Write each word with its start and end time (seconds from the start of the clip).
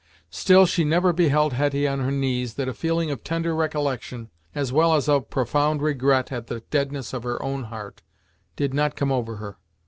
Still 0.31 0.65
she 0.65 0.83
never 0.83 1.13
beheld 1.13 1.53
Hetty 1.53 1.87
on 1.87 1.99
her 1.99 2.09
knees, 2.09 2.55
that 2.55 2.67
a 2.67 2.73
feeling 2.73 3.11
of 3.11 3.23
tender 3.23 3.53
recollection, 3.53 4.31
as 4.55 4.73
well 4.73 4.95
as 4.95 5.07
of 5.07 5.29
profound 5.29 5.83
regret 5.83 6.31
at 6.31 6.47
the 6.47 6.61
deadness 6.71 7.13
of 7.13 7.21
her 7.21 7.39
own 7.43 7.65
heart, 7.65 8.01
did 8.55 8.73
not 8.73 8.95
come 8.95 9.11
over 9.11 9.35
her. 9.35 9.57